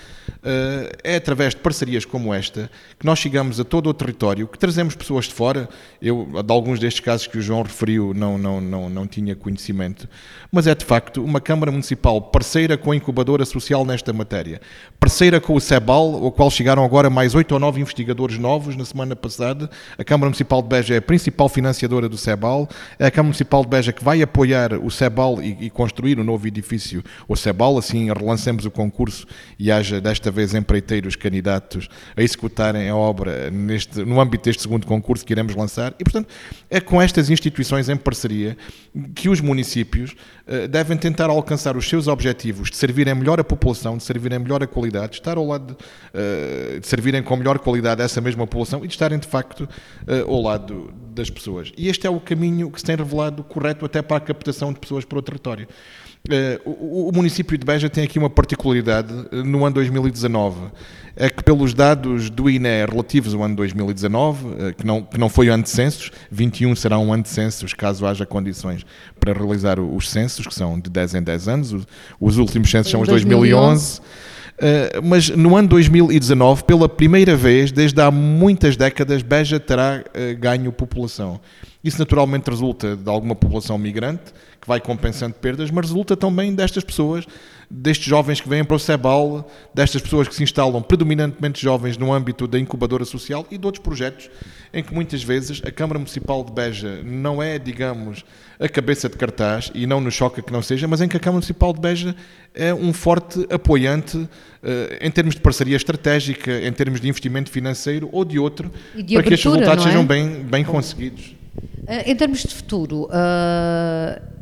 [1.03, 4.95] é através de parcerias como esta que nós chegamos a todo o território, que trazemos
[4.95, 5.67] pessoas de fora.
[6.01, 10.07] Eu, de alguns destes casos que o João referiu, não, não, não, não tinha conhecimento,
[10.51, 14.61] mas é de facto uma Câmara Municipal parceira com a incubadora social nesta matéria.
[14.99, 18.83] Parceira com o CEBAL, ao qual chegaram agora mais oito ou nove investigadores novos na
[18.83, 19.69] semana passada.
[19.97, 22.67] A Câmara Municipal de Beja é a principal financiadora do CEBAL.
[22.97, 26.21] É a Câmara Municipal de Beja que vai apoiar o CEBAL e, e construir o
[26.21, 27.77] um novo edifício, o CEBAL.
[27.77, 29.25] Assim relancemos o concurso
[29.59, 34.87] e haja desta vez empreiteiros candidatos a executarem a obra neste, no âmbito deste segundo
[34.87, 35.93] concurso que iremos lançar.
[35.99, 36.27] E, portanto,
[36.69, 38.57] é com estas instituições em parceria
[39.13, 40.15] que os municípios
[40.47, 44.39] uh, devem tentar alcançar os seus objetivos de servirem melhor a população população, de servirem
[44.39, 45.83] melhor a qualidade, de estar ao lado, de,
[46.73, 50.31] uh, de servirem com melhor qualidade essa mesma população e de estarem de facto uh,
[50.31, 51.71] ao lado das pessoas.
[51.77, 54.79] E este é o caminho que se tem revelado correto até para a captação de
[54.79, 55.67] pessoas para o território.
[56.65, 60.59] O, o, município de Beja tem aqui uma particularidade no ano 2019,
[61.15, 65.49] é que pelos dados do INE relativos ao ano 2019, que não, que não foi
[65.49, 68.85] o ano de censos, 21 será um ano de censos caso haja condições
[69.19, 71.87] para realizar os censos, que são de 10 em 10 anos,
[72.19, 73.99] os últimos censos são os 2011.
[73.99, 74.36] 2011 Uh,
[75.03, 80.71] mas no ano 2019, pela primeira vez, desde há muitas décadas, Beja terá uh, ganho
[80.71, 81.39] população.
[81.83, 86.83] Isso naturalmente resulta de alguma população migrante, que vai compensando perdas, mas resulta também destas
[86.83, 87.25] pessoas,
[87.69, 92.13] destes jovens que vêm para o CEBAL, destas pessoas que se instalam, predominantemente jovens, no
[92.13, 94.29] âmbito da incubadora social e de outros projetos,
[94.73, 98.23] em que muitas vezes a Câmara Municipal de Beja não é, digamos,
[98.59, 101.19] a cabeça de cartaz, e não nos choca que não seja, mas em que a
[101.19, 102.15] Câmara Municipal de Beja
[102.53, 104.27] é um forte apoiante
[104.63, 108.93] eh, em termos de parceria estratégica, em termos de investimento financeiro ou de outro, de
[108.93, 109.87] para abertura, que estes resultados é?
[109.89, 111.35] sejam bem, bem conseguidos.
[111.85, 114.36] Eh, em termos de futuro, uh,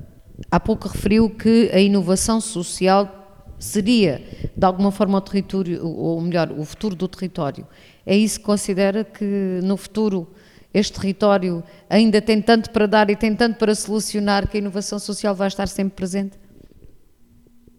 [0.50, 4.22] há pouco referiu que a inovação social seria,
[4.56, 7.66] de alguma forma, o território, ou melhor, o futuro do território.
[8.06, 10.28] É isso que considera que no futuro
[10.74, 15.00] este território ainda tem tanto para dar e tem tanto para solucionar que a inovação
[15.00, 16.38] social vai estar sempre presente?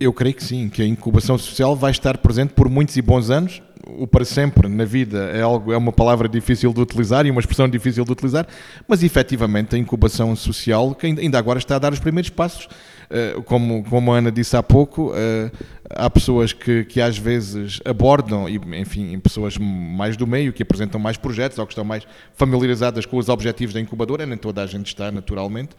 [0.01, 3.31] Eu creio que sim, que a incubação social vai estar presente por muitos e bons
[3.31, 3.63] anos.
[3.89, 7.41] O para sempre na vida é algo é uma palavra difícil de utilizar e uma
[7.41, 8.45] expressão difícil de utilizar,
[8.89, 12.69] mas efetivamente a incubação social que ainda agora está a dar os primeiros passos.
[13.11, 15.51] Eh, como, como a Ana disse há pouco, eh,
[15.91, 21.01] há pessoas que, que às vezes abordam, e, enfim, pessoas mais do meio, que apresentam
[21.01, 24.67] mais projetos ou que estão mais familiarizadas com os objetivos da incubadora, nem toda a
[24.67, 25.71] gente está, naturalmente,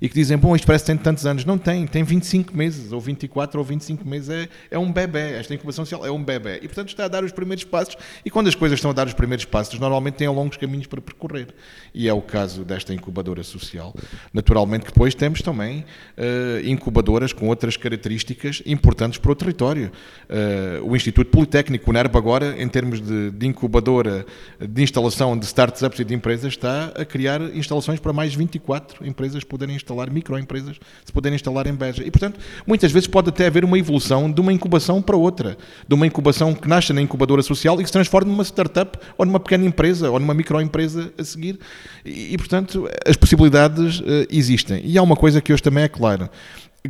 [0.00, 1.44] e que dizem, bom, isto parece que tem tantos anos.
[1.44, 5.54] Não tem, tem 25 meses, ou 24 ou 25 meses, é, é um bebê, esta
[5.54, 6.56] incubação social é um bebê.
[6.56, 9.06] E, portanto, está a dar os primeiros passos, e quando as coisas estão a dar
[9.06, 11.48] os primeiros passos, normalmente têm longos caminhos para percorrer.
[11.94, 13.94] E é o caso desta incubadora social.
[14.32, 15.84] Naturalmente, depois temos também
[16.18, 19.90] uh, incubadoras com outras características importantes para o território.
[20.28, 24.26] Uh, o Instituto Politécnico, o NERP, agora, em termos de, de, incubadora
[24.60, 29.44] de instalação de startups e de empresas, está a criar instalações para mais 24 empresas
[29.44, 32.02] poderem instalar, microempresas, se poderem instalar em Beja.
[32.04, 35.56] E, portanto, muitas vezes pode até haver uma evolução de uma incubação para outra,
[35.86, 39.24] de uma incubação que nasce na incubadora social e que se transforma numa startup ou
[39.24, 41.58] numa pequena empresa ou numa microempresa a seguir.
[42.04, 44.82] E, e portanto, as possibilidades uh, existem.
[44.84, 46.30] E há uma coisa que hoje também é clara.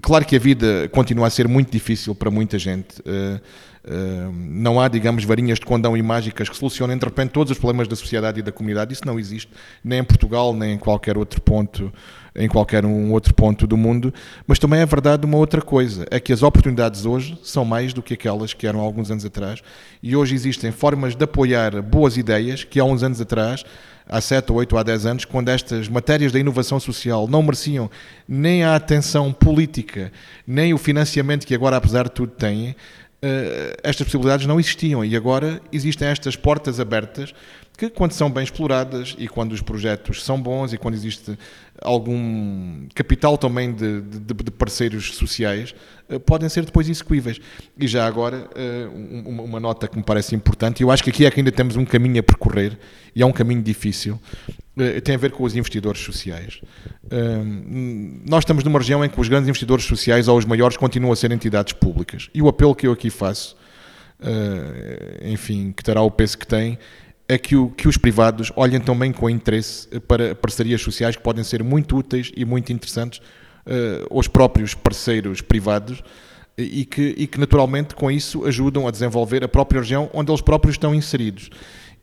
[0.02, 3.00] Claro que a vida continua a ser muito difícil para muita gente.
[3.02, 3.40] Uh,
[3.84, 7.58] uh, não há, digamos, varinhas de condão e mágicas que solucionem de repente todos os
[7.58, 8.92] problemas da sociedade e da comunidade.
[8.92, 9.52] Isso não existe,
[9.84, 11.92] nem em Portugal, nem em qualquer outro ponto,
[12.34, 14.12] em qualquer um outro ponto do mundo.
[14.48, 18.02] Mas também é verdade uma outra coisa, é que as oportunidades hoje são mais do
[18.02, 19.62] que aquelas que eram há alguns anos atrás.
[20.02, 23.64] E hoje existem formas de apoiar boas ideias que há uns anos atrás
[24.08, 27.90] há 7, 8 ou há 10 anos, quando estas matérias da inovação social não mereciam
[28.28, 30.12] nem a atenção política,
[30.46, 32.76] nem o financiamento que agora, apesar de tudo, têm,
[33.22, 35.04] eh, estas possibilidades não existiam.
[35.04, 37.34] E agora existem estas portas abertas
[37.76, 41.36] que, quando são bem exploradas e quando os projetos são bons e quando existe
[41.82, 45.74] algum capital também de, de, de parceiros sociais,
[46.08, 47.40] eh, podem ser depois execuíveis.
[47.76, 51.30] E já agora, eh, uma nota que me parece importante, eu acho que aqui é
[51.30, 52.78] que ainda temos um caminho a percorrer,
[53.14, 54.20] e é um caminho difícil,
[54.78, 56.60] eh, tem a ver com os investidores sociais.
[58.28, 61.16] Nós estamos numa região em que os grandes investidores sociais, ou os maiores, continuam a
[61.16, 62.30] ser entidades públicas.
[62.32, 63.56] E o apelo que eu aqui faço,
[65.22, 66.78] enfim, que terá o peso que tem,
[67.28, 71.42] é que, o, que os privados olhem também com interesse para parcerias sociais que podem
[71.42, 73.20] ser muito úteis e muito interessantes
[73.66, 76.02] uh, aos próprios parceiros privados
[76.56, 80.40] e que, e que naturalmente com isso ajudam a desenvolver a própria região onde eles
[80.40, 81.50] próprios estão inseridos.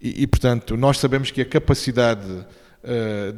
[0.02, 2.46] E, e portanto, nós sabemos que a capacidade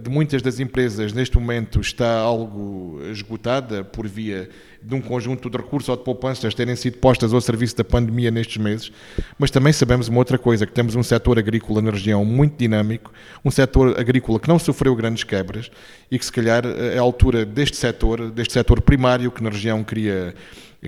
[0.01, 4.49] de muitas das empresas neste momento está algo esgotada por via
[4.81, 8.31] de um conjunto de recursos ou de poupanças terem sido postas ao serviço da pandemia
[8.31, 8.91] nestes meses,
[9.37, 13.11] mas também sabemos uma outra coisa, que temos um setor agrícola na região muito dinâmico,
[13.43, 15.69] um setor agrícola que não sofreu grandes quebras
[16.09, 19.83] e que se calhar é a altura deste setor, deste setor primário que na região
[19.83, 20.33] cria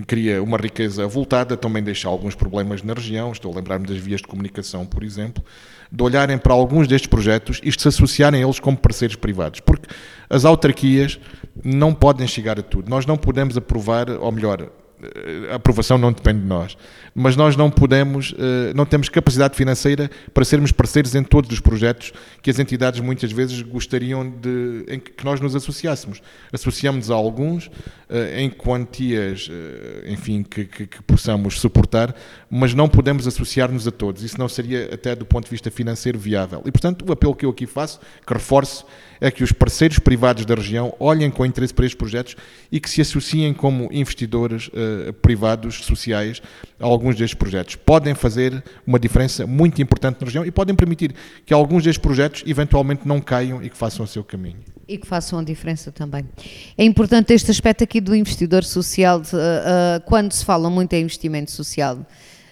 [0.04, 4.22] cria uma riqueza voltada, também deixa alguns problemas na região, estou a lembrar-me das vias
[4.22, 5.44] de comunicação, por exemplo,
[5.92, 9.60] de olharem para alguns destes projetos e de se associarem a eles como parceiros privados,
[9.60, 9.88] porque
[10.30, 11.20] as autarquias
[11.64, 12.90] não podem chegar a tudo.
[12.90, 14.70] Nós não podemos aprovar, ou melhor,
[15.52, 16.78] a aprovação não depende de nós.
[17.14, 21.60] Mas nós não podemos, eh, não temos capacidade financeira para sermos parceiros em todos os
[21.60, 26.22] projetos que as entidades muitas vezes gostariam de em que nós nos associássemos.
[26.52, 27.70] Associamos a alguns
[28.10, 32.16] eh, em quantias, eh, enfim, que, que, que possamos suportar,
[32.58, 34.24] mas não podemos associar-nos a todos.
[34.24, 36.62] Isso não seria até do ponto de vista financeiro viável.
[36.66, 38.86] E portanto, o apelo que eu aqui faço, que reforço,
[39.20, 42.38] é que os parceiros privados da região olhem com interesse para estes projetos
[42.72, 46.42] e que se associem como investidores uh, privados, sociais,
[46.80, 47.76] a alguns destes projetos.
[47.76, 51.14] Podem fazer uma diferença muito importante na região e podem permitir
[51.46, 54.60] que alguns destes projetos eventualmente não caiam e que façam o seu caminho.
[54.88, 56.24] E que façam a diferença também.
[56.78, 60.94] É importante este aspecto aqui do investidor social, de, uh, uh, quando se fala muito
[60.94, 62.06] em investimento social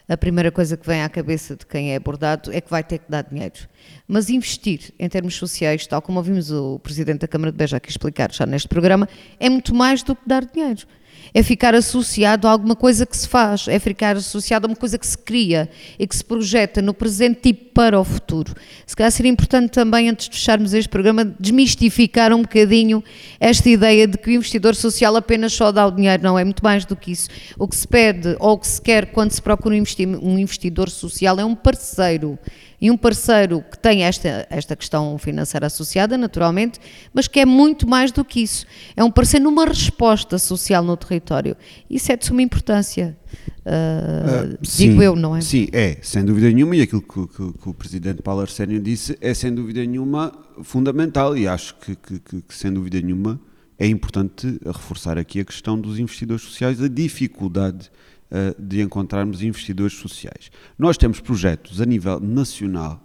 [0.08, 3.00] a primeira coisa que vem à cabeça de quem é abordado é que vai ter
[3.00, 3.68] que dar dinheiro.
[4.08, 7.90] Mas investir em termos sociais, tal como ouvimos o Presidente da Câmara de Beja aqui
[7.90, 9.08] explicar já neste programa,
[9.40, 10.86] é muito mais do que dar dinheiro
[11.34, 14.98] é ficar associado a alguma coisa que se faz, é ficar associado a uma coisa
[14.98, 18.54] que se cria e que se projeta no presente e para o futuro.
[18.86, 23.04] Se calhar seria importante também, antes de fecharmos este programa, desmistificar um bocadinho
[23.40, 26.64] esta ideia de que o investidor social apenas só dá o dinheiro, não é muito
[26.64, 27.30] mais do que isso.
[27.58, 31.40] O que se pede ou o que se quer quando se procura um investidor social
[31.40, 32.38] é um parceiro
[32.84, 36.82] e um parceiro que tem esta, esta questão financeira associada, naturalmente,
[37.14, 38.66] mas que é muito mais do que isso.
[38.94, 41.56] É um parceiro numa resposta social no território.
[41.90, 43.18] Isso é de suma importância.
[43.66, 45.40] Uh, uh, digo eu, não é?
[45.40, 49.18] Sim, é, sem dúvida nenhuma, e aquilo que, que, que o Presidente Paulo Arsénio disse
[49.22, 53.40] é sem dúvida nenhuma fundamental, e acho que, que sem dúvida nenhuma
[53.80, 57.90] é importante reforçar aqui a questão dos investidores sociais, a dificuldade
[58.34, 60.50] uh, de encontrarmos investidores sociais.
[60.78, 63.02] Nós temos projetos a nível nacional,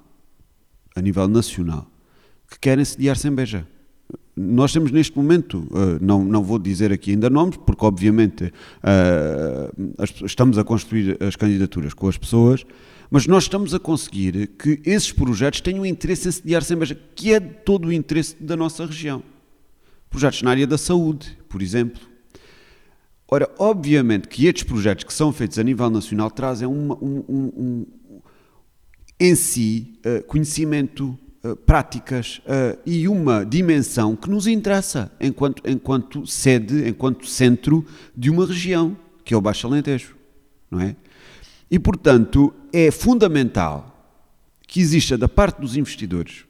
[0.97, 1.87] a nível nacional,
[2.51, 3.67] que querem sediar-se em Beja.
[4.35, 8.53] Nós temos neste momento, uh, não, não vou dizer aqui ainda nomes, porque obviamente
[9.99, 12.65] as, estamos a construir as candidaturas com as pessoas,
[13.11, 17.33] mas nós estamos a conseguir que esses projetos tenham interesse em sediar-se em Beja, que
[17.33, 19.23] é todo o interesse da nossa região.
[20.09, 22.01] Projetos na área da saúde, por exemplo,
[23.31, 27.53] Ora, obviamente que estes projetos que são feitos a nível nacional trazem uma, um, um,
[27.57, 27.87] um,
[29.21, 36.27] em si uh, conhecimento, uh, práticas uh, e uma dimensão que nos interessa enquanto, enquanto
[36.27, 37.85] sede, enquanto centro
[38.17, 40.17] de uma região, que é o Baixo Alentejo,
[40.71, 40.97] não é?
[41.71, 43.95] E, portanto, é fundamental
[44.67, 46.48] que exista da parte dos investidores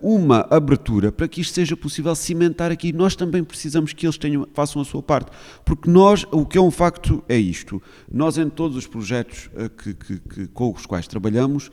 [0.00, 2.92] uma abertura para que isto seja possível cimentar aqui.
[2.92, 5.30] Nós também precisamos que eles tenham, façam a sua parte,
[5.64, 9.68] porque nós, o que é um facto é isto, nós em todos os projetos eh,
[9.68, 11.70] que, que, que, com os quais trabalhamos,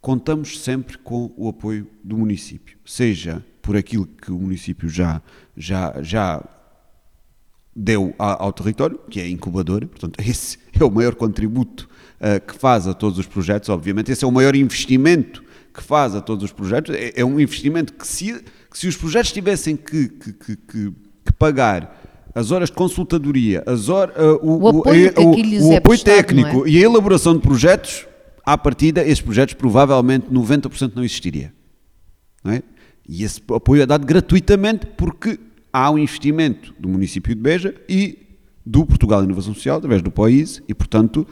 [0.00, 5.22] contamos sempre com o apoio do município, seja por aquilo que o município já,
[5.56, 6.42] já, já
[7.76, 11.88] deu ao território, que é incubadora, portanto esse é o maior contributo
[12.18, 15.44] uh, que faz a todos os projetos, obviamente, esse é o maior investimento
[15.80, 18.34] que faz a todos os projetos, é, é um investimento que se,
[18.70, 20.92] que se os projetos tivessem que, que, que, que,
[21.38, 21.98] pagar
[22.34, 26.04] as horas de consultadoria, as horas, uh, o, o, apoio, o, o, o é apoio
[26.04, 26.70] técnico é?
[26.70, 28.06] e a elaboração de projetos,
[28.44, 31.52] à partida, esses projetos provavelmente 90% não existiria.
[32.44, 32.62] Não é?
[33.08, 35.40] E esse apoio é dado gratuitamente porque
[35.72, 38.18] há um investimento do município de Beja e
[38.66, 41.26] do Portugal Inovação Social, através do POIS, e portanto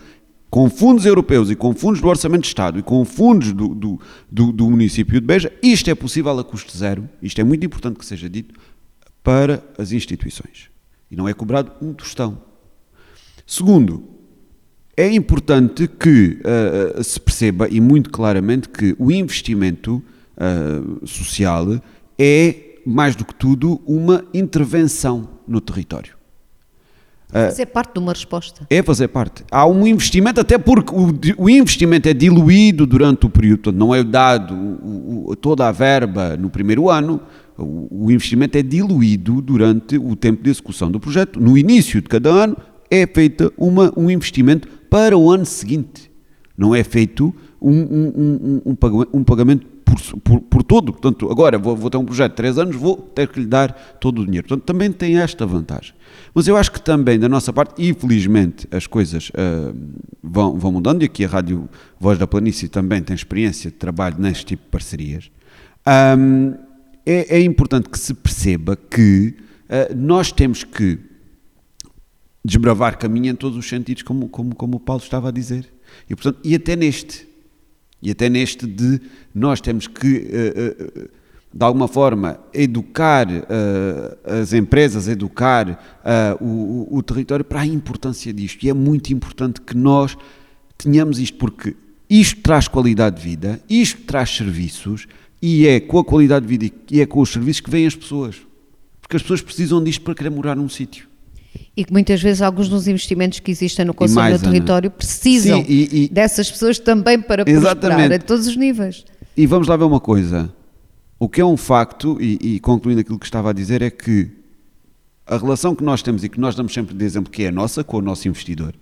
[0.50, 4.00] com fundos europeus e com fundos do Orçamento de Estado e com fundos do, do,
[4.30, 7.98] do, do, município de Beja, isto é possível a custo zero, isto é muito importante
[7.98, 8.54] que seja dito,
[9.22, 10.70] para as instituições.
[11.10, 12.40] E não é cobrado um tostão.
[13.46, 14.04] Segundo,
[14.96, 20.02] é importante que uh, se perceba e muito claramente que o investimento
[20.36, 21.80] uh, social
[22.18, 26.17] é, mais do que tudo, uma intervenção no território.
[27.32, 28.66] Ah, fazer parte de uma resposta.
[28.70, 29.44] É fazer parte.
[29.50, 33.94] Há um investimento, até porque o, o investimento é diluído durante o período, portanto, não
[33.94, 37.20] é dado o, o, toda a verba no primeiro ano,
[37.56, 41.40] o, investimento é diluído durante o tempo de execução do projeto.
[41.40, 42.56] No início de cada ano
[42.90, 46.10] é feito uma, um investimento para o ano seguinte.
[46.56, 48.74] Não é feito um, um, um,
[49.12, 50.82] um pagamento por, por, por.
[50.92, 53.72] Portanto, agora vou, vou, ter um projeto de 3 anos, vou ter que lhe dar
[54.00, 54.46] todo o dinheiro.
[54.46, 55.94] Portanto, também tem esta vantagem.
[56.34, 59.74] Mas eu acho que também, da nossa parte, infelizmente, as coisas uh,
[60.22, 64.16] vão, vão mudando, e aqui a Rádio Voz da Planície também tem experiência de trabalho
[64.18, 65.30] neste tipo de parcerias.
[65.86, 66.54] Um,
[67.06, 70.98] é, é, importante que se perceba que uh, nós temos que
[72.44, 75.66] desbravar caminho em todos os sentidos, como, como, como o Paulo estava a dizer.
[76.08, 77.27] E, portanto, e até neste.
[78.00, 79.00] E até neste de
[79.34, 81.08] nós temos que uh, uh,
[81.52, 85.98] de alguma forma, educar uh, as empresas, educar
[86.40, 88.64] o, o, território para a importância disto.
[88.64, 90.16] E é muito importante que nós
[90.76, 91.74] tenhamos isto, porque
[92.08, 95.06] isto traz qualidade de vida, isto traz serviços,
[95.40, 97.94] e é com a qualidade de vida e é com os serviços que vêm as
[97.94, 98.36] pessoas.
[99.00, 101.08] Porque as pessoas precisam disto para querer morar num sítio.
[101.76, 105.66] E que muitas vezes alguns dos investimentos que existem no Conselho do Território precisam Sim,
[105.68, 109.04] e, e, dessas pessoas também para prosperar a todos os níveis.
[109.36, 110.52] E vamos lá ver uma coisa.
[111.18, 114.28] O que é um facto, e, e, concluindo aquilo que estava a dizer, é que
[115.26, 117.52] a relação que nós temos e que nós damos sempre de exemplo, que é a
[117.52, 118.74] nossa com o nosso investidor,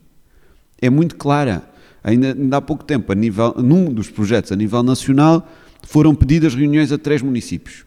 [0.80, 1.68] é muito clara.
[2.02, 5.46] Ainda, ainda há pouco tempo, a nível, num dos projetos a nível nacional,
[5.82, 7.84] foram pedidas reuniões a três municípios.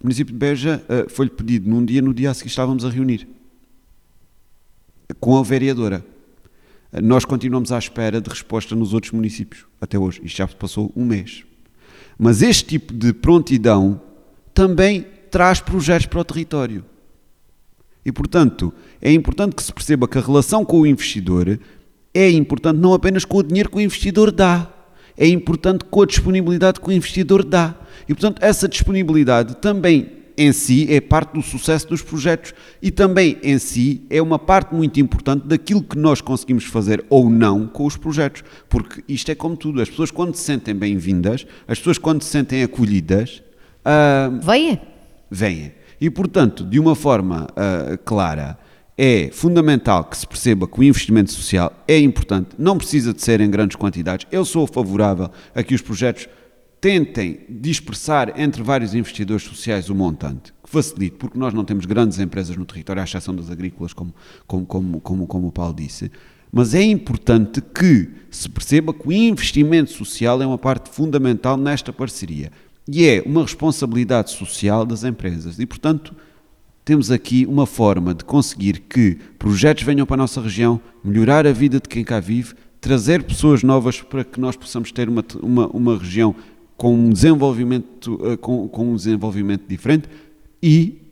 [0.00, 2.90] O município de Beja uh, foi-lhe pedido num dia, no dia a seguir estávamos a
[2.90, 3.37] reunir
[5.14, 6.04] com a vereadora.
[7.02, 10.20] Nós continuamos à espera de resposta nos outros municípios, até hoje.
[10.24, 11.44] Isto já passou um mês.
[12.18, 14.00] Mas este tipo de prontidão
[14.54, 16.84] também traz projetos para o território.
[18.04, 21.60] E, portanto, é importante que se perceba que a relação com o investidor
[22.14, 24.72] é importante não apenas com o dinheiro que o investidor dá,
[25.16, 27.74] é importante com a disponibilidade que o investidor dá.
[28.08, 33.36] E, portanto, essa disponibilidade também em si é parte do sucesso dos projetos e também
[33.42, 37.84] em si é uma parte muito importante daquilo que nós conseguimos fazer ou não com
[37.84, 38.44] os projetos.
[38.68, 42.30] Porque isto é como tudo, as pessoas quando se sentem bem-vindas, as pessoas quando se
[42.30, 43.42] sentem acolhidas.
[43.80, 44.80] Uh, Venha.
[45.28, 45.74] Venha.
[46.00, 48.56] E portanto, de uma forma uh, clara,
[48.96, 53.40] é fundamental que se perceba que o investimento social é importante, não precisa de ser
[53.40, 54.26] em grandes quantidades.
[54.30, 56.28] Eu sou favorável a que os projetos
[56.80, 62.18] tentem dispersar entre vários investidores sociais o montante, que facilite, porque nós não temos grandes
[62.18, 64.14] empresas no território, à exceção das agrícolas, como,
[64.46, 66.10] como, como, como, como o Paulo disse,
[66.52, 71.92] mas é importante que se perceba que o investimento social é uma parte fundamental nesta
[71.92, 72.50] parceria
[72.86, 75.58] e é uma responsabilidade social das empresas.
[75.58, 76.14] E, portanto,
[76.86, 81.52] temos aqui uma forma de conseguir que projetos venham para a nossa região, melhorar a
[81.52, 85.66] vida de quem cá vive, trazer pessoas novas para que nós possamos ter uma, uma,
[85.66, 86.34] uma região
[86.78, 90.08] com um desenvolvimento, eh, com, com um desenvolvimento diferente
[90.62, 91.02] e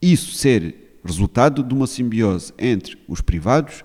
[0.00, 3.82] isso ser resultado de uma simbiose entre os privados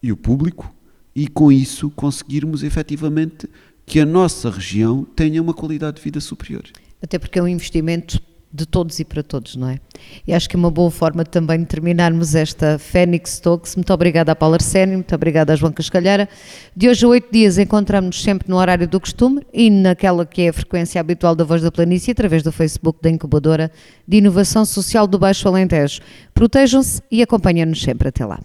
[0.00, 0.72] e o público
[1.14, 3.50] e com isso conseguirmos efetivamente
[3.84, 6.62] que a nossa região tenha uma qualidade de vida superior.
[7.02, 8.22] Até porque é um investimento
[8.54, 9.80] de todos e para todos, não é?
[10.24, 13.74] E acho que é uma boa forma também de terminarmos esta Fênix Talks.
[13.74, 16.28] Muito obrigada à Paula Arsénio, muito obrigada a João Cascalheira.
[16.76, 20.50] De hoje a oito dias encontramos-nos sempre no horário do costume e naquela que é
[20.50, 23.72] a frequência habitual da Voz da Planície, através do Facebook da Incubadora
[24.06, 26.00] de Inovação Social do Baixo Alentejo.
[26.32, 28.08] Protejam-se e acompanhem-nos sempre.
[28.08, 28.32] Até lá.